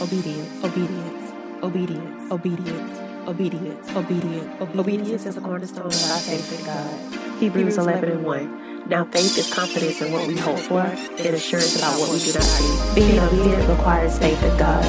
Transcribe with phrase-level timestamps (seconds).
[0.00, 4.60] obedience, obedience, obedience, obedience, obedience, obedience.
[4.78, 7.40] Obedience is the cornerstone of our faith in God.
[7.40, 8.88] Hebrews 11 and 1.
[8.88, 12.32] Now faith is confidence in what we hope for and assurance about what we do
[12.34, 12.94] not see.
[12.94, 14.84] Being obedient requires faith in God.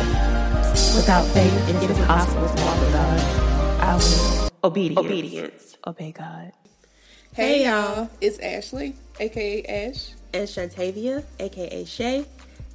[0.96, 3.20] Without faith, it is impossible to walk with God.
[3.82, 4.52] I will.
[4.64, 5.06] Obedience.
[5.06, 5.78] Obedience.
[5.88, 6.52] Obey God.
[7.34, 12.26] Hey y'all, it's Ashley, aka Ash, And Shantavia, aka Shay.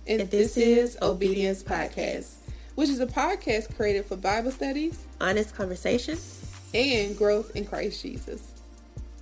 [0.06, 2.34] And, this, this is is Obedience Podcast,
[2.74, 6.38] which is a podcast created for Bible studies Honest conversations.
[6.74, 8.52] and growth in Christ Jesus.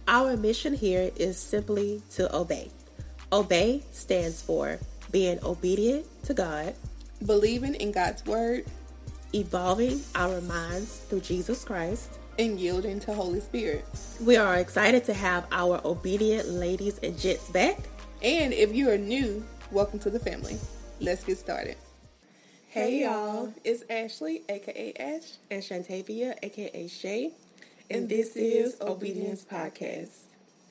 [0.08, 2.70] Our mission here is simply to obey.
[3.32, 4.78] Obey stands for
[5.10, 6.74] being obedient to God,
[7.26, 8.64] Believing in God's word
[9.34, 12.18] evolving our minds through Jesus Christ.
[12.38, 13.84] and yielding to Holy Spirit.
[14.24, 17.78] We are excited to have our obedient ladies and gents back.
[18.22, 20.56] And if you are new, welcome to the family.
[21.00, 21.76] Let's get started.
[22.68, 27.32] Hey y'all, it's Ashley, aka Ash, And Shantavia, aka Shay.
[27.90, 30.26] and this is Obedience Podcast.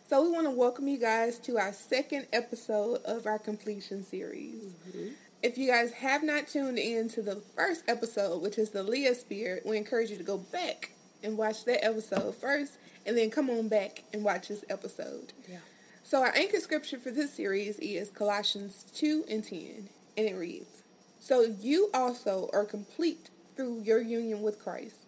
[0.10, 4.72] So we want to welcome you guys to our second episode of our completion series.
[4.90, 5.08] Mm-hmm.
[5.44, 9.16] If you guys have not tuned in to the first episode, which is the Leah
[9.16, 10.92] Spirit, we encourage you to go back
[11.24, 12.74] and watch that episode first,
[13.06, 15.34] and then come on back and watch this episode.
[15.50, 15.58] Yeah.
[16.04, 19.90] So our anchor scripture for this series is Colossians 2 and 10,
[20.20, 20.84] and it reads,
[21.22, 25.06] So you also are complete through your union with Christ,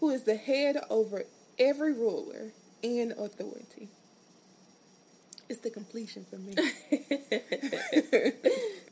[0.00, 1.24] who is the head over
[1.58, 3.90] every ruler and authority.
[5.50, 6.54] It's the completion for me.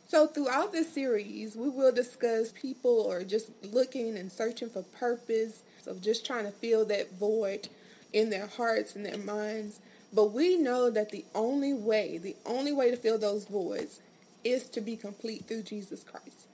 [0.08, 5.62] so throughout this series, we will discuss people or just looking and searching for purpose,
[5.86, 7.70] of just trying to fill that void
[8.12, 9.80] in their hearts and their minds.
[10.12, 14.00] But we know that the only way, the only way to fill those voids
[14.44, 16.48] is to be complete through Jesus Christ.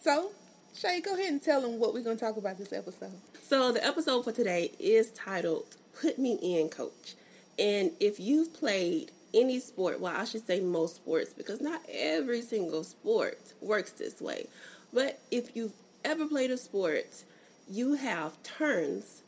[0.00, 0.32] So,
[0.74, 3.12] Shay, go ahead and tell them what we're going to talk about this episode.
[3.42, 7.14] So the episode for today is titled Put Me In Coach.
[7.58, 12.42] And if you've played any sport, well, I should say most sports, because not every
[12.42, 14.46] single sport works this way.
[14.92, 15.74] But if you've
[16.04, 17.24] ever played a sport,
[17.68, 19.22] you have turns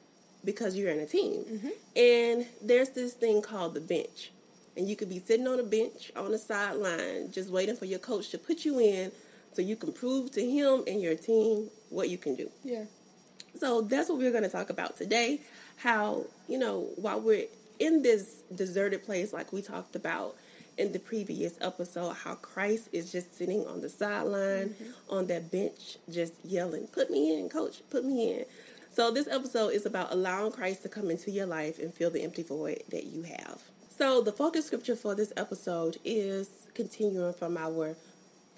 [0.44, 1.44] because you're in a team.
[1.44, 1.68] Mm-hmm.
[1.96, 4.30] And there's this thing called the bench.
[4.76, 7.98] And you could be sitting on a bench on the sideline just waiting for your
[7.98, 9.10] coach to put you in
[9.52, 12.50] so you can prove to him and your team what you can do.
[12.62, 12.84] Yeah.
[13.58, 15.40] So that's what we're going to talk about today.
[15.78, 17.46] How, you know, while we're
[17.78, 20.36] in this deserted place, like we talked about
[20.76, 24.90] in the previous episode, how Christ is just sitting on the sideline mm-hmm.
[25.08, 28.44] on that bench, just yelling, Put me in, coach, put me in.
[28.92, 32.22] So this episode is about allowing Christ to come into your life and fill the
[32.22, 33.62] empty void that you have.
[33.96, 37.96] So the focus scripture for this episode is continuing from our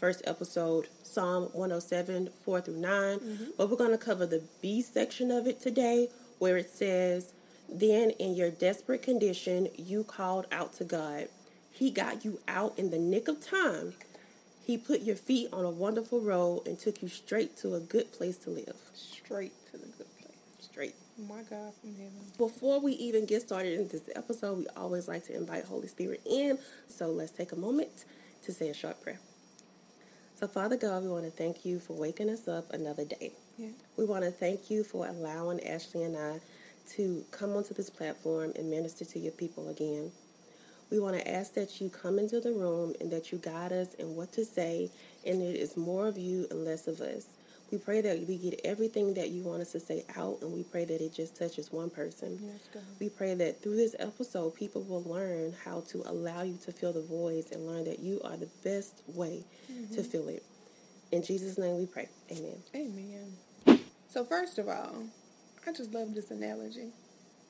[0.00, 2.91] first episode, Psalm 107, 4 through 9.
[2.91, 3.44] Mm-hmm.
[3.56, 6.09] But we're going to cover the B section of it today,
[6.41, 7.32] where it says,
[7.69, 11.28] Then in your desperate condition, you called out to God.
[11.71, 13.94] He got you out in the nick of time.
[14.66, 18.12] He put your feet on a wonderful road and took you straight to a good
[18.12, 18.75] place to live.
[18.93, 20.34] Straight to the good place.
[20.59, 20.97] Straight.
[21.19, 22.31] My God from heaven.
[22.39, 26.23] Before we even get started in this episode, we always like to invite Holy Spirit
[26.25, 26.59] in.
[26.87, 28.05] So let's take a moment
[28.45, 29.19] to say a short prayer.
[30.39, 33.33] So, Father God, we want to thank you for waking us up another day.
[33.57, 33.71] Yeah.
[33.97, 36.39] We want to thank you for allowing Ashley and I
[36.91, 40.12] to come onto this platform and minister to your people again.
[40.89, 43.95] We want to ask that you come into the room and that you guide us
[43.95, 44.91] in what to say,
[45.27, 47.27] and it is more of you and less of us.
[47.71, 50.62] We pray that we get everything that you want us to say out, and we
[50.62, 52.39] pray that it just touches one person.
[52.43, 52.83] Yes, God.
[52.99, 56.95] We pray that through this episode, people will learn how to allow you to fill
[56.95, 59.45] the voids and learn that you are the best way
[59.95, 60.43] to fill it.
[61.12, 62.09] In Jesus' name we pray.
[62.31, 62.57] Amen.
[62.75, 63.81] Amen.
[64.09, 65.05] So first of all,
[65.67, 66.89] I just love this analogy.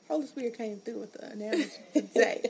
[0.09, 2.43] Holy Spirit came through with the analogy today.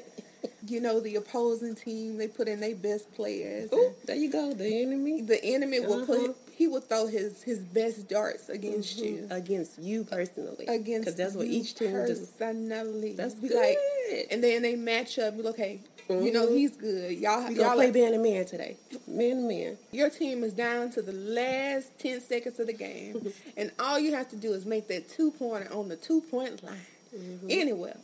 [0.66, 3.70] you know, the opposing team, they put in their best players.
[3.72, 4.54] Oh, there you go.
[4.54, 5.22] The enemy.
[5.22, 6.06] The enemy will Uh-huh.
[6.28, 9.26] put he will throw his his best darts against you.
[9.32, 10.66] Against you personally.
[10.68, 12.32] Against Because that's what each team does.
[12.38, 13.14] personally.
[13.14, 13.58] That's Be good.
[13.58, 15.80] like and then they match up, you look, hey,
[16.10, 16.58] you know Mhm.
[16.58, 17.14] he's good.
[17.18, 18.76] Y'all We're y'all to play like, man to man today.
[19.08, 19.78] Man to man.
[19.94, 24.14] Your team is down to the last 10 seconds of the game, and all you
[24.16, 27.96] have to do is make that two pointer on the two point line anywhere.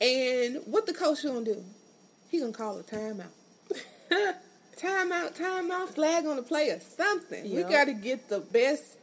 [0.00, 1.64] And what the coach gonna do?
[2.28, 3.32] He gonna call a timeout.
[4.78, 7.54] timeout, timeout, flag on the play or something.
[7.54, 8.98] We got to get the best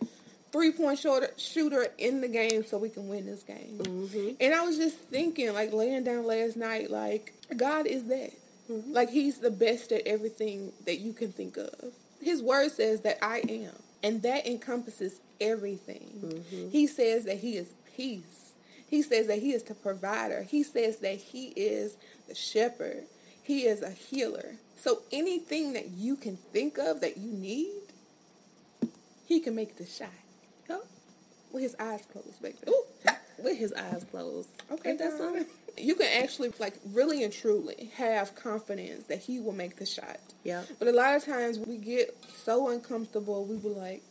[0.51, 3.77] three point shooter shooter in the game so we can win this game.
[3.79, 4.29] Mm-hmm.
[4.39, 8.31] And I was just thinking, like laying down last night, like God is that.
[8.71, 8.93] Mm-hmm.
[8.93, 11.93] Like He's the best at everything that you can think of.
[12.21, 13.73] His word says that I am.
[14.01, 16.21] And that encompasses everything.
[16.23, 16.69] Mm-hmm.
[16.69, 18.53] He says that he is peace.
[18.87, 20.43] He says that he is the provider.
[20.43, 23.05] He says that he is the shepherd.
[23.45, 24.55] He is a healer.
[24.75, 27.83] So anything that you can think of that you need,
[29.27, 30.09] he can make the shot.
[30.67, 30.83] Yep.
[31.51, 32.57] With his eyes closed, baby.
[32.67, 32.83] Ooh,
[33.43, 34.49] with his eyes closed.
[34.71, 35.45] Okay, Ain't that something?
[35.77, 40.19] You can actually, like, really and truly have confidence that he will make the shot.
[40.43, 40.63] Yeah.
[40.79, 44.01] But a lot of times we get so uncomfortable, we were like,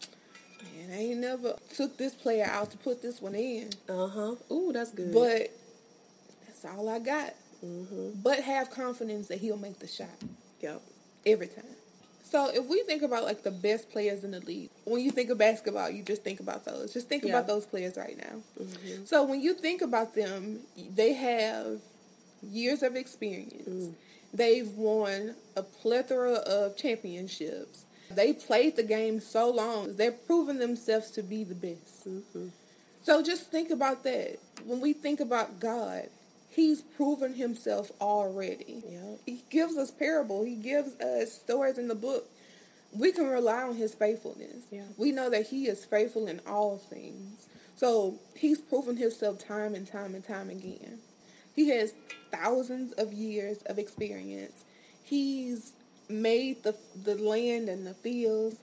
[0.63, 3.71] man, I ain't never took this player out to put this one in.
[3.89, 4.35] Uh huh.
[4.53, 5.13] Ooh, that's good.
[5.13, 5.51] But
[6.47, 7.35] that's all I got.
[7.65, 10.09] Hmm But have confidence that he'll make the shot
[10.61, 10.83] Yep.
[11.27, 11.65] every time.
[12.25, 15.31] So if we think about like the best players in the league, when you think
[15.31, 16.93] of basketball, you just think about those.
[16.93, 17.31] Just think Yeah.
[17.31, 18.43] about those players right now.
[18.61, 19.07] Mhm.
[19.07, 20.61] So when you think about them,
[20.95, 21.81] they have
[22.43, 23.69] years of experience.
[23.69, 23.95] Mm.
[24.33, 27.85] They've won a plethora of championships.
[28.11, 29.95] They played the game so long.
[29.95, 32.07] They've proven themselves to be the best.
[32.07, 32.51] Mhm.
[33.03, 34.39] So just think about that.
[34.65, 36.09] When we think about God,
[36.55, 38.83] He's proven Himself already.
[38.89, 39.21] Yep.
[39.27, 40.45] He gives us parable.
[40.45, 42.31] He gives us stories in the book.
[42.93, 44.67] We can rely on His faithfulness.
[44.71, 44.83] Yeah.
[44.97, 47.49] We know that He is faithful in all things.
[47.77, 51.01] So He's proven Himself time and time and time again.
[51.57, 51.95] He has
[52.31, 54.65] thousands of years of experience.
[55.03, 55.73] He's
[56.09, 58.57] made the the land and the fields.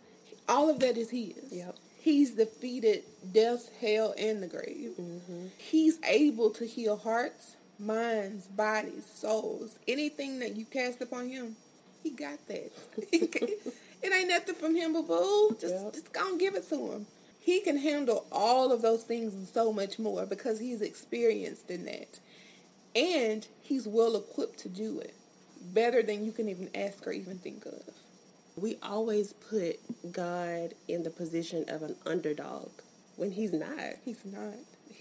[0.47, 1.51] All of that is His.
[1.51, 1.75] Yep.
[1.99, 4.93] He's defeated death, hell, and the grave.
[4.99, 5.47] Mm-hmm.
[5.57, 9.77] He's able to heal hearts, minds, bodies, souls.
[9.87, 11.55] Anything that you cast upon him,
[12.03, 12.71] he got that.
[13.11, 15.57] it ain't nothing from him, but boo.
[15.59, 15.93] Just, Yep.
[15.93, 17.07] just go and give it to him.
[17.39, 21.85] He can handle all of those things and so much more because he's experienced in
[21.85, 22.19] that.
[22.95, 25.15] And he's well equipped to do it.
[25.73, 27.81] Better than you can even ask or even think of.
[28.55, 29.79] We always put
[30.11, 32.69] God in the position of an underdog
[33.15, 33.95] when he's not.
[34.05, 34.53] He's not.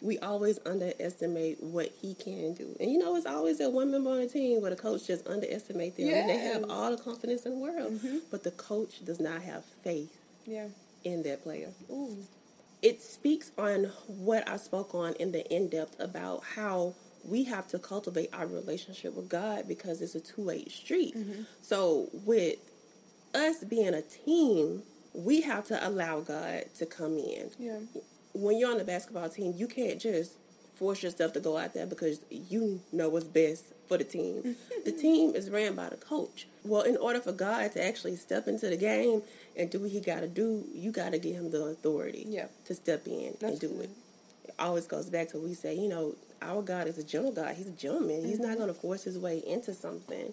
[0.02, 2.74] We always underestimate what he can do.
[2.80, 5.26] And you know, it's always that one member on the team where the coach just
[5.26, 6.08] underestimates them.
[6.08, 7.92] And they have all the confidence in the world.
[8.00, 8.20] Mhm.
[8.30, 10.16] But the coach does not have faith
[10.46, 10.68] Yeah.
[11.04, 11.72] in that player.
[11.90, 12.16] Ooh.
[12.82, 17.68] it speaks on what I spoke on in the in depth about how we have
[17.68, 21.14] to cultivate our relationship with God because it's a two way street.
[21.60, 22.56] So, with
[23.34, 24.82] us being a team,
[25.14, 27.50] we have to allow God to come in.
[27.58, 27.78] Yeah.
[28.32, 30.32] When you're on the basketball team, you can't just
[30.74, 34.56] force yourself to go out there because you know what's best for the team.
[34.84, 36.46] the team is ran by the coach.
[36.64, 39.22] Well, in order for God to actually step into the game
[39.56, 42.46] and do what he got to do, you got to give him the authority Yeah.
[42.66, 43.90] to step in That's and do it.
[44.44, 47.54] It always goes back to we say, you know, our God is a gentle God.
[47.56, 48.24] He's a gentleman.
[48.24, 48.48] He's Mm-hmm.
[48.48, 50.32] not going to force his way into something.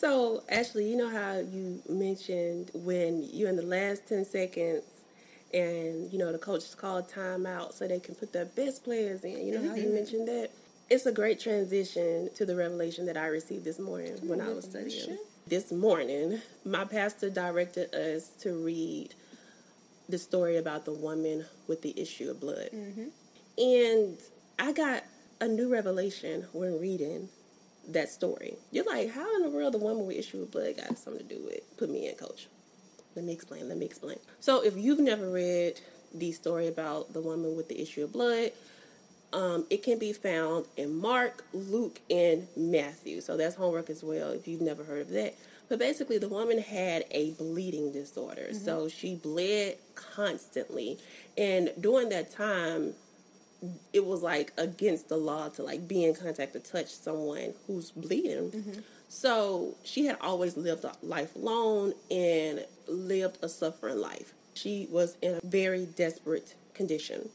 [0.00, 4.82] So, Ashley, you know how you mentioned when you're in the last 10 seconds
[5.52, 9.46] and, you know, the coach called timeout so they can put their best players in.
[9.46, 9.94] You know how you Mm-hmm.
[9.94, 10.48] mentioned that?
[10.88, 14.64] It's a great transition to the revelation that I received this morning when I was
[14.64, 15.18] studying.
[15.46, 19.14] This morning, my pastor directed us to read
[20.08, 22.70] the story about the woman with the issue of blood.
[23.58, 24.18] And
[24.58, 25.04] I got
[25.42, 27.28] a new revelation when reading
[27.92, 28.56] that story.
[28.70, 31.34] You're like, how in the world the woman with issue of blood got something to
[31.34, 32.48] do with put me in, coach?
[33.16, 33.68] Let me explain.
[33.68, 34.18] Let me explain.
[34.38, 35.80] So, if you've never read
[36.14, 38.52] the story about the woman with the issue of blood,
[39.32, 43.20] um, it can be found in Mark, Luke, and Matthew.
[43.20, 45.36] So that's homework as well if you've never heard of that.
[45.68, 48.52] But basically, the woman had a bleeding disorder.
[48.52, 50.98] So she bled constantly.
[51.38, 52.94] And during that time,
[53.92, 57.90] it was like against the law to like be in contact to touch someone who's
[57.90, 58.50] bleeding.
[58.50, 58.80] Mm-hmm.
[59.08, 64.32] So she had always lived a life alone and lived a suffering life.
[64.54, 67.28] She was in a very desperate condition.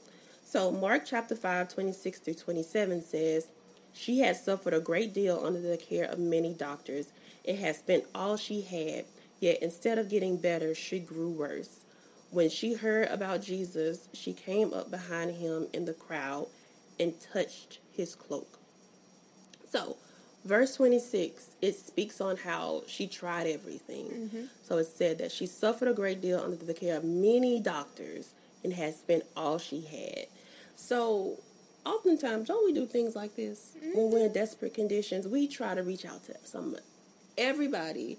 [0.46, 3.48] So Mark chapter 5, 26 through 27 says,
[3.94, 7.12] She had suffered a great deal under the care of many doctors
[7.48, 9.06] and had spent all she had,
[9.40, 11.82] yet instead of getting better, she grew worse.
[12.36, 16.48] When she heard about Jesus, she came up behind him in the crowd
[17.00, 18.60] and touched his cloak.
[19.70, 19.96] So,
[20.44, 24.08] verse 26, it speaks on how she tried everything.
[24.08, 24.44] Mm-hmm.
[24.64, 28.34] So, it said that she suffered a great deal under the care of many doctors
[28.66, 30.26] and had spent all she had.
[30.76, 31.40] So,
[31.86, 34.34] oftentimes, don't we do things like this when we're in mm-hmm.
[34.34, 35.26] desperate conditions?
[35.26, 36.76] We try to reach out to some
[37.38, 38.18] everybody,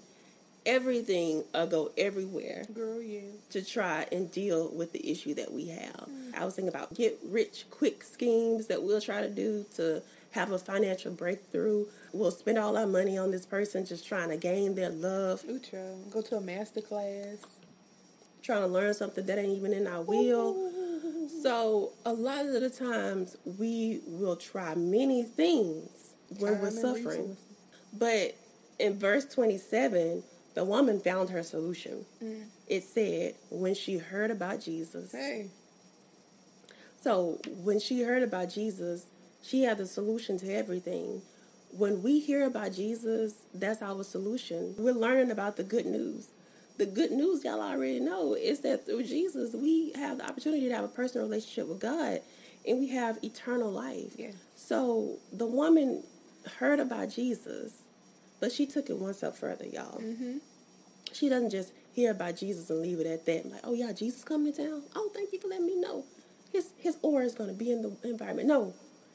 [0.67, 3.23] everything, or go everywhere Girl, yes.
[3.51, 6.07] to try and deal with the issue that we have.
[6.37, 10.51] I was thinking about get rich quick schemes that we'll try to do to have
[10.51, 11.85] a financial breakthrough.
[12.13, 15.41] We'll spend all our money on this person just trying to gain their love.
[15.43, 17.37] Utra, go to a master class.
[18.43, 20.55] trying to learn something that ain't even in our will.
[21.41, 27.37] So a lot of the times we will try many things when Time we're suffering.
[27.93, 28.35] But
[28.79, 30.23] in verse 27,
[30.57, 32.03] the woman found her solution.
[32.21, 32.45] Mm.
[32.67, 35.11] It said, when she heard about Jesus.
[35.11, 35.51] Hey,
[36.99, 39.05] So when she heard about Jesus,
[39.43, 41.21] she had the solution to everything.
[41.69, 44.73] When we hear about Jesus, that's our solution.
[44.79, 46.29] We're learning about the good news.
[46.77, 50.73] The good news, y'all already know, is that through Jesus, we have the opportunity to
[50.73, 52.21] have a personal relationship with God
[52.67, 54.13] and we have eternal life.
[54.17, 54.31] Yeah.
[54.55, 56.01] So the woman
[56.57, 57.73] heard about Jesus,
[58.39, 59.99] but she took it one step further, y'all.
[59.99, 60.37] Mm-hmm.
[61.13, 63.49] She doesn't just hear about Jesus and leave it at that.
[63.49, 64.83] Like, oh yeah, Jesus coming down.
[64.95, 66.05] Oh, thank you for letting me know.
[66.51, 68.47] His his aura is going to be in the environment.
[68.47, 68.73] No,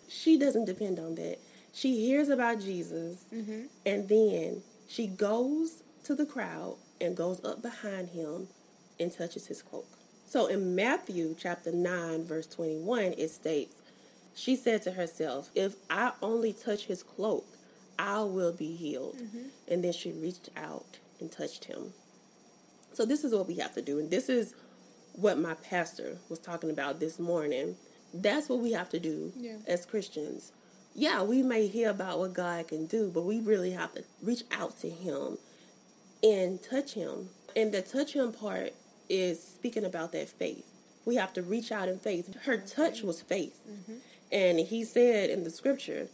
[0.09, 1.39] she doesn't depend on that.
[1.73, 3.67] She hears about Jesus, mm-hmm.
[3.87, 8.49] and then she goes to the crowd and goes up behind him
[9.01, 9.87] and touches his cloak.
[10.27, 13.77] So in Matthew chapter 9, verse 21, it states,
[14.35, 17.47] She said to herself, If I only touch his cloak,
[18.03, 19.17] I will be healed.
[19.19, 19.49] Mm-hmm.
[19.69, 21.93] And then she reached out and touched him.
[22.93, 23.99] So this is what we have to do.
[24.01, 24.55] And this is
[25.15, 27.77] what my pastor was talking about this morning.
[28.13, 29.59] That's what we have to do Yeah.
[29.69, 30.51] as Christians.
[30.95, 34.43] Yeah, we may hear about what God can do, but we really have to reach
[34.51, 35.39] out to him
[36.23, 37.31] and touch him.
[37.55, 38.75] And the touch him part
[39.09, 40.67] is speaking about that faith.
[41.05, 42.35] We have to reach out in faith.
[42.45, 43.59] Her touch was faith.
[43.69, 43.95] Mm-hmm.
[44.33, 46.09] And he said in the scripture,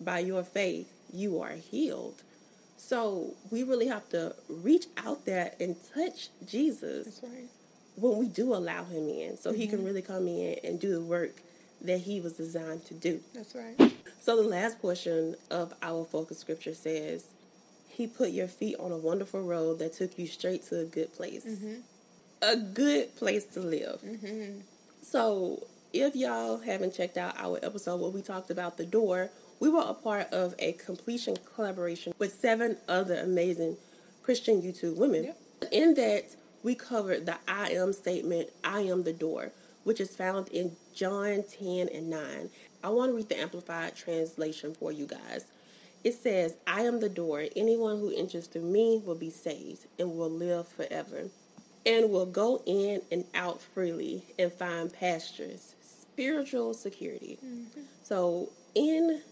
[0.00, 2.22] by your faith, you are healed.
[2.76, 7.48] So we really have to reach out there and touch Jesus right.
[7.96, 9.86] when we do allow him in so he can mm-hmm.
[9.86, 11.40] really come in and do the work
[11.82, 13.20] that he was designed to do.
[13.34, 13.92] That's right.
[14.20, 17.26] So the last portion of our focus scripture says,
[17.88, 21.14] He put your feet on a wonderful road that took you straight to a good
[21.14, 21.44] place.
[21.46, 21.80] Mm-hmm.
[22.42, 24.00] A good place to live.
[24.02, 24.60] Mm-hmm.
[25.02, 29.68] So if y'all haven't checked out our episode where we talked about the door, we
[29.68, 33.76] were a part of a completion collaboration with seven other amazing
[34.22, 35.24] Christian YouTube women.
[35.24, 35.38] Yep.
[35.72, 39.52] In that, we covered the I am statement, I am the door,
[39.84, 42.50] which is found in John 10 and 9.
[42.82, 45.46] I want to read the Amplified translation for you guys.
[46.02, 47.44] It says, I am the door.
[47.54, 51.30] Anyone who enters through me will be saved and will live forever,
[51.84, 57.38] and will go in and out freely and find pastures, spiritual security.
[57.44, 57.80] Mm-hmm.
[58.02, 59.22] So, in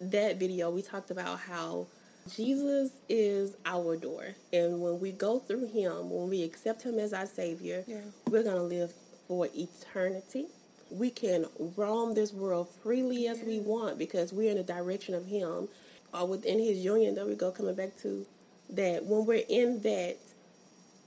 [0.00, 1.86] that video, we talked about how
[2.34, 4.34] Jesus is our door.
[4.52, 8.00] And when we go through Him, when we accept Him as our Savior, Yeah.
[8.28, 8.92] we're going to live
[9.28, 10.46] for eternity.
[10.90, 15.26] We can roam this world freely as we want because we're in the direction of
[15.26, 15.68] Him
[16.12, 18.26] or within His union that we go coming back to.
[18.70, 20.16] That when we're in that,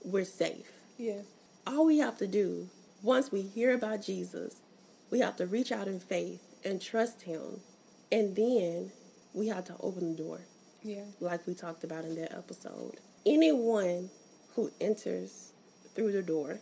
[0.05, 1.25] we're safe Yes.
[1.65, 2.69] all we have to do
[3.01, 4.61] once we hear about Jesus,
[5.11, 7.61] we have to reach out in faith and trust Him.
[8.11, 8.91] And then
[9.33, 10.41] we have to open the door,
[10.83, 11.05] Yeah.
[11.19, 12.99] like we talked about in that episode.
[13.25, 14.09] Anyone
[14.55, 15.51] who enters
[15.93, 16.59] through the door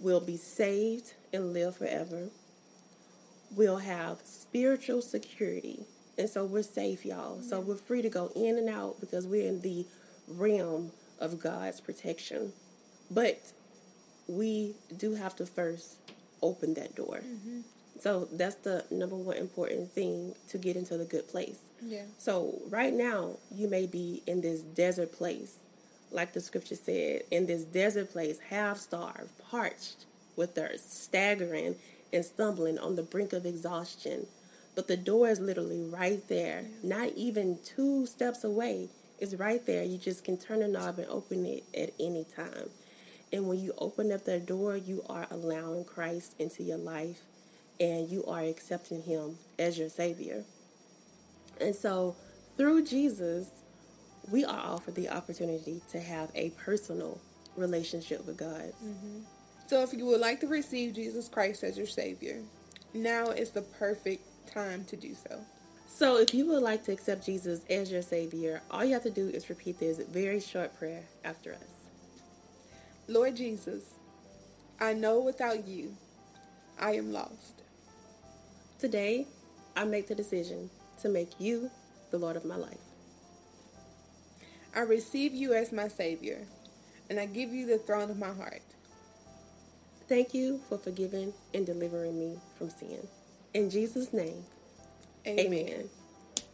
[0.00, 2.30] will be saved and live forever,
[3.54, 5.86] will have spiritual security.
[6.18, 7.42] And so we're safe, y'all.
[7.42, 9.86] So we're free to go in and out because we're in the
[10.28, 12.52] realm of God's protection.
[13.10, 13.52] But
[14.26, 15.96] we do have to first
[16.42, 17.20] open that door.
[17.24, 17.60] Mm-hmm.
[18.00, 21.58] So that's the number one important thing to get into the good place.
[21.82, 22.02] Yeah.
[22.18, 25.56] So right now, you may be in this desert place,
[26.10, 31.76] like the scripture said, in this desert place, half starved, parched, with thirst, staggering
[32.12, 34.26] and stumbling on the brink of exhaustion.
[34.74, 38.90] But the door is literally right there, not even two steps away.
[39.18, 39.82] It's right there.
[39.82, 42.68] You just can turn the knob and open it at any time.
[43.32, 47.22] And when you open up that door, you are allowing Christ into your life
[47.78, 50.44] and you are accepting Him as your Savior.
[51.60, 52.16] And so,
[52.56, 53.50] through Jesus,
[54.30, 57.20] we are offered the opportunity to have a personal
[57.56, 58.72] relationship with God.
[58.84, 59.20] Mm-hmm.
[59.66, 62.42] So if you would like to receive Jesus Christ as your Savior,
[62.94, 65.40] now is the perfect time to do so.
[65.88, 69.10] So, if you would like to accept Jesus as your Savior, all you have to
[69.10, 71.60] do is repeat this very short prayer after us.
[73.08, 73.94] Lord Jesus,
[74.80, 75.96] I know without you,
[76.78, 77.62] I am lost.
[78.78, 79.26] Today,
[79.74, 80.68] I make the decision
[81.00, 81.70] to make you
[82.10, 82.76] the Lord of my life.
[84.74, 86.46] I receive you as my Savior,
[87.08, 88.60] and I give you the throne of my heart.
[90.08, 93.08] Thank you for forgiving and delivering me from sin.
[93.54, 94.44] In Jesus' name,
[95.26, 95.46] Amen.
[95.46, 95.90] amen.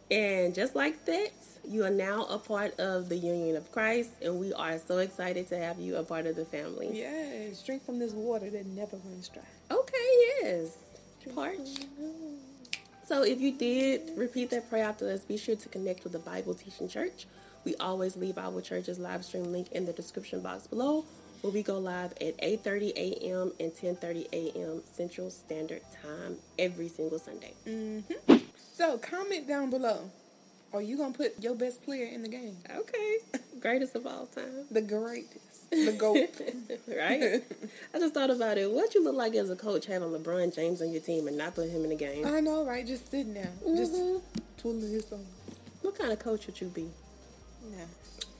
[0.09, 1.31] And just like that,
[1.67, 5.49] you are now a part of the Union of Christ, and we are so excited
[5.49, 6.89] to have you a part of the family.
[6.93, 9.43] Yes, drink from this water that never runs dry.
[9.69, 9.97] Okay,
[10.41, 10.77] yes.
[11.33, 11.87] Parch.
[13.05, 16.19] So if you did repeat that prayer after us, be sure to connect with the
[16.19, 17.27] Bible Teaching Church.
[17.65, 21.05] We always leave our church's live stream link in the description box below,
[21.41, 23.51] where we go live at 8:30 a.m.
[23.59, 24.81] and 10:30 a.m.
[24.91, 27.53] Central Standard Time every single Sunday.
[27.67, 28.37] Mm-hmm.
[28.73, 30.09] So comment down below.
[30.73, 32.57] Are you gonna put your best player in the game?
[32.67, 33.17] Okay,
[33.59, 36.17] greatest of all time, the greatest, the goat,
[36.87, 37.43] right?
[37.93, 38.71] I just thought about it.
[38.71, 41.55] What you look like as a coach having LeBron James on your team and not
[41.55, 42.25] putting him in the game?
[42.25, 42.85] I know, right?
[42.85, 43.75] Just sitting there, mm-hmm.
[43.75, 43.93] just
[44.57, 45.27] twiddling his thumbs.
[45.81, 46.89] What kind of coach would you be?
[47.69, 47.85] Yeah.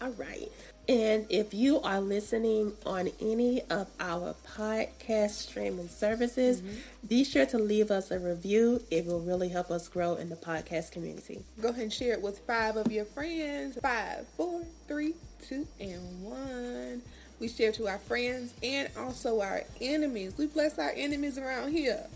[0.02, 0.52] All right.
[0.90, 6.76] And if you are listening on any of our podcast streaming services, mm-hmm.
[7.08, 8.84] be sure to leave us a review.
[8.92, 11.40] It will really help us grow in the podcast community.
[11.62, 13.78] Go ahead and share it with five of your friends.
[13.82, 15.14] Five, four, three,
[15.48, 17.02] two, and one.
[17.40, 20.34] We share to our friends and also our enemies.
[20.38, 22.08] We bless our enemies around here.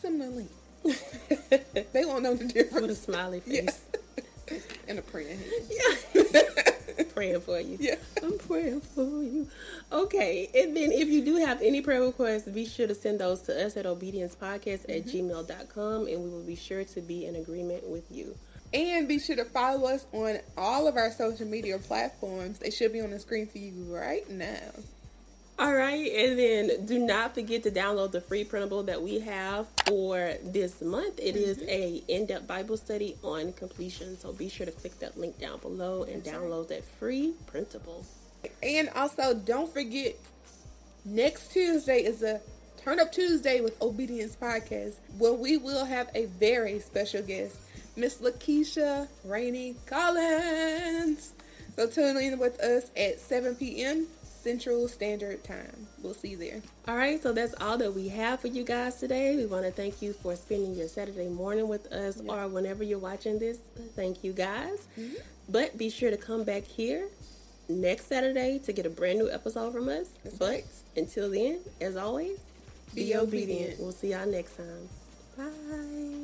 [0.00, 0.48] Similarly,
[1.92, 2.80] they won't know the difference.
[2.80, 3.80] With a smiley face.
[3.92, 4.58] Yeah.
[4.88, 5.64] and a praying hand.
[5.70, 6.62] Yeah.
[7.20, 7.76] praying for you.
[7.78, 7.96] Yeah.
[8.22, 9.46] I'm praying for you.
[9.92, 10.48] Okay.
[10.54, 13.66] And then if you do have any prayer requests, be sure to send those to
[13.66, 15.30] us at obediencepodcast at mm-hmm.
[15.30, 18.36] gmail.com and we will be sure to be in agreement with you.
[18.72, 22.58] And be sure to follow us on all of our social media platforms.
[22.60, 24.70] They should be on the screen for you right now.
[25.60, 29.66] All right, and then do not forget to download the free printable that we have
[29.86, 31.20] for this month.
[31.20, 31.50] It mm-hmm.
[31.50, 35.58] is a in-depth Bible study on completion, so be sure to click that link down
[35.58, 38.06] below and download that free printable.
[38.62, 40.16] And also, don't forget,
[41.04, 42.40] next Tuesday is a
[42.82, 47.58] Turn Up Tuesday with Obedience Podcast, where we will have a very special guest,
[47.96, 51.34] Miss Lakeisha Rainey Collins.
[51.76, 54.06] So tune in with us at 7 p.m.
[54.42, 55.86] Central Standard Time.
[56.02, 56.62] We'll see you there.
[56.88, 59.36] All right, so that's all that we have for you guys today.
[59.36, 62.98] We want to thank you for spending your Saturday morning with us or whenever you're
[62.98, 63.58] watching this.
[63.94, 64.88] Thank you guys.
[64.98, 65.14] Mm-hmm.
[65.48, 67.08] But be sure to come back here
[67.68, 70.08] next Saturday to get a brand new episode from us.
[70.24, 70.64] That's but right.
[70.96, 72.38] until then, as always,
[72.94, 73.50] be, be obedient.
[73.50, 73.80] obedient.
[73.80, 74.88] We'll see y'all next time.
[75.36, 76.19] Bye.